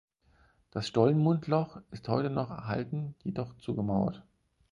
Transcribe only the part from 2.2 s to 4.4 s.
noch erhalten, jedoch zugemauert.